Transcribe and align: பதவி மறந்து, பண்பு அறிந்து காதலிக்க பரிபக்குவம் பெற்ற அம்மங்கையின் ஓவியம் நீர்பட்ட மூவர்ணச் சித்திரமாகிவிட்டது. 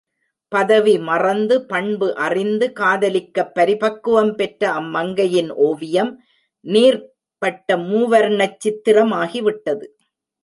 பதவி 0.51 0.93
மறந்து, 0.99 1.65
பண்பு 1.65 2.15
அறிந்து 2.15 2.73
காதலிக்க 2.73 3.51
பரிபக்குவம் 3.55 4.31
பெற்ற 4.31 4.71
அம்மங்கையின் 4.71 5.51
ஓவியம் 5.65 6.11
நீர்பட்ட 6.65 7.75
மூவர்ணச் 7.75 8.57
சித்திரமாகிவிட்டது. 8.63 9.85